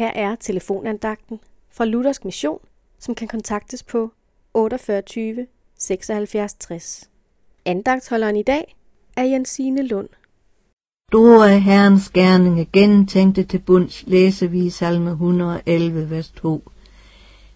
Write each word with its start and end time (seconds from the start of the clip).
Her 0.00 0.12
er 0.14 0.34
telefonandagten 0.34 1.40
fra 1.70 1.84
Luthersk 1.84 2.24
Mission, 2.24 2.58
som 2.98 3.14
kan 3.14 3.28
kontaktes 3.28 3.82
på 3.82 4.10
48 4.54 5.46
76 5.78 6.54
60. 6.54 7.10
Andagtholderen 7.64 8.36
i 8.36 8.42
dag 8.42 8.76
er 9.16 9.22
Jensine 9.22 9.82
Lund. 9.82 10.08
Store 11.10 11.52
er 11.52 11.58
Herrens 11.58 12.10
gerninger 12.10 12.64
gentænkte 12.72 13.42
til 13.42 13.58
bunds, 13.58 14.04
læser 14.06 14.48
vi 14.48 14.66
i 14.66 14.70
salme 14.70 15.10
111, 15.10 16.10
vers 16.10 16.30
2. 16.30 16.70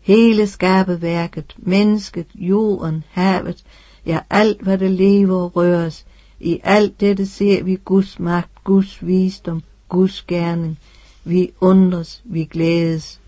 Hele 0.01 0.47
skabeværket, 0.47 1.55
mennesket, 1.59 2.27
jorden, 2.35 3.05
havet, 3.11 3.65
ja 4.07 4.21
alt 4.31 4.61
hvad 4.61 4.79
der 4.79 4.89
lever 4.89 5.37
og 5.37 5.57
røres, 5.57 6.07
i 6.41 6.61
alt 6.65 7.01
dette 7.01 7.27
ser 7.27 7.63
vi 7.63 7.79
Guds 7.85 8.19
magt, 8.19 8.65
Guds 8.65 9.07
visdom, 9.07 9.63
Guds 9.89 10.23
gerning. 10.23 10.79
Vi 11.25 11.53
undres, 11.61 12.23
vi 12.25 12.45
glædes. 12.45 13.21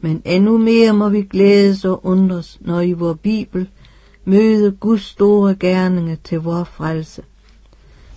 Men 0.00 0.22
endnu 0.24 0.58
mere 0.58 0.92
må 0.92 1.08
vi 1.08 1.22
glædes 1.22 1.84
og 1.84 2.06
undres, 2.06 2.58
når 2.60 2.80
i 2.80 2.92
vor 2.92 3.14
Bibel 3.14 3.68
møder 4.24 4.70
Guds 4.70 5.02
store 5.02 5.54
gerninger 5.54 6.16
til 6.24 6.40
vor 6.40 6.64
frelse. 6.64 7.22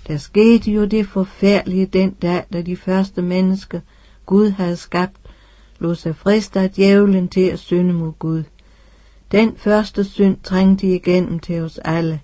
Der 0.08 0.18
skete 0.18 0.72
jo 0.72 0.86
det 0.86 1.08
forfærdelige 1.08 1.86
den 1.86 2.12
dag, 2.22 2.44
da 2.54 2.62
de 2.62 2.76
første 2.76 3.22
mennesker, 3.22 3.80
Gud 4.26 4.50
havde 4.50 4.76
skabt, 4.76 5.18
lå 5.80 5.94
sig 5.94 6.16
friste 6.16 6.60
af 6.60 6.72
djævlen 6.72 7.28
til 7.28 7.42
at 7.42 7.60
synde 7.60 7.94
mod 7.94 8.12
Gud. 8.20 8.44
Den 9.32 9.56
første 9.58 10.04
synd 10.04 10.38
trængte 10.44 10.88
igennem 10.96 11.40
til 11.40 11.62
os 11.62 11.78
alle. 11.78 12.20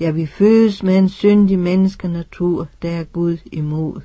Ja, 0.00 0.10
vi 0.10 0.26
fødes 0.26 0.82
med 0.82 0.98
en 0.98 1.08
syndig 1.08 1.58
menneskenatur, 1.58 2.68
der 2.82 2.90
er 2.90 3.04
Gud 3.04 3.36
imod. 3.52 4.00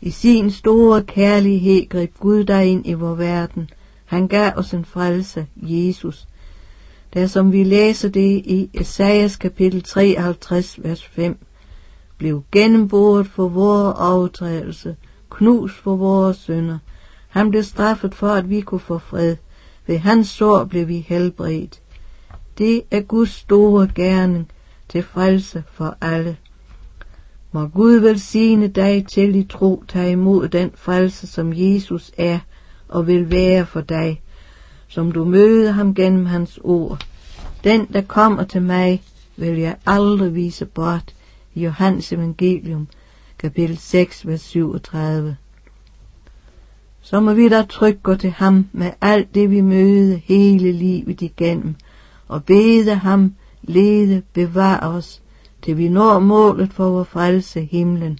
I 0.00 0.10
sin 0.10 0.50
store 0.50 1.02
kærlighed 1.02 1.88
greb 1.88 2.14
Gud 2.20 2.44
dig 2.44 2.66
ind 2.66 2.86
i 2.86 2.92
vor 2.92 3.14
verden. 3.14 3.70
Han 4.04 4.28
gav 4.28 4.52
os 4.56 4.74
en 4.74 4.84
frelse, 4.84 5.46
Jesus. 5.56 6.28
Der 7.14 7.26
som 7.26 7.52
vi 7.52 7.64
læser 7.64 8.08
det 8.08 8.42
i 8.46 8.70
Esajas 8.74 9.36
kapitel 9.36 9.82
53, 9.82 10.82
vers 10.82 11.04
5, 11.04 11.38
blev 12.18 12.42
gennemboret 12.52 13.26
for 13.26 13.48
vores 13.48 13.96
overtrædelse, 13.98 14.96
knus 15.30 15.74
for 15.74 15.96
vores 15.96 16.36
synder. 16.36 16.78
Han 17.28 17.50
blev 17.50 17.62
straffet 17.62 18.14
for, 18.14 18.28
at 18.28 18.50
vi 18.50 18.60
kunne 18.60 18.80
få 18.80 18.98
fred. 18.98 19.36
Ved 19.86 19.98
hans 19.98 20.28
sår 20.28 20.64
blev 20.64 20.88
vi 20.88 21.06
helbredt. 21.08 21.80
Det 22.58 22.82
er 22.90 23.00
Guds 23.00 23.30
store 23.30 23.88
gerning 23.94 24.48
til 24.88 25.02
frelse 25.02 25.64
for 25.72 25.96
alle. 26.00 26.36
Må 27.58 27.66
Gud 27.66 27.92
velsigne 27.92 28.68
dig 28.68 29.06
til 29.06 29.34
i 29.36 29.44
tro, 29.44 29.84
tage 29.88 30.12
imod 30.12 30.48
den 30.48 30.70
frelse, 30.74 31.26
som 31.26 31.52
Jesus 31.56 32.12
er 32.16 32.38
og 32.88 33.06
vil 33.06 33.30
være 33.30 33.66
for 33.66 33.80
dig, 33.80 34.22
som 34.88 35.12
du 35.12 35.24
møder 35.24 35.70
ham 35.70 35.94
gennem 35.94 36.26
hans 36.26 36.58
ord. 36.64 37.06
Den, 37.64 37.86
der 37.92 38.00
kommer 38.00 38.44
til 38.44 38.62
mig, 38.62 39.02
vil 39.36 39.58
jeg 39.58 39.76
aldrig 39.86 40.34
vise 40.34 40.66
bort. 40.66 41.14
Johannes 41.56 42.12
evangelium, 42.12 42.88
kapitel 43.38 43.78
6, 43.78 44.26
vers 44.26 44.40
37. 44.40 45.36
Så 47.00 47.20
må 47.20 47.32
vi 47.32 47.48
da 47.48 47.62
trygt 47.62 48.02
gå 48.02 48.14
til 48.14 48.30
ham 48.30 48.66
med 48.72 48.90
alt 49.00 49.34
det, 49.34 49.50
vi 49.50 49.60
møder 49.60 50.16
hele 50.16 50.72
livet 50.72 51.22
igennem, 51.22 51.74
og 52.28 52.44
bede 52.44 52.94
ham 52.94 53.34
lede, 53.62 54.22
bevare 54.32 54.80
os, 54.80 55.22
til 55.62 55.78
vi 55.78 55.88
når 55.88 56.18
målet 56.18 56.72
for 56.72 56.90
vor 56.90 57.04
frelse 57.04 57.60
himlen. 57.60 58.18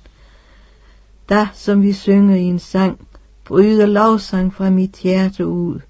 Da, 1.28 1.48
som 1.55 1.83
vi 1.83 1.92
synger 1.92 2.36
i 2.36 2.42
en 2.42 2.58
sang, 2.58 3.08
bryder 3.44 3.86
lovsang 3.86 4.55
fra 4.55 4.70
mit 4.70 4.97
hjerte 4.97 5.47
ud. 5.47 5.81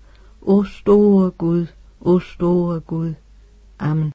O 0.43 0.65
store 0.65 1.31
Gud, 1.31 1.67
o 2.01 2.19
store 2.19 2.81
Gud. 2.81 3.15
Amen. 3.79 4.13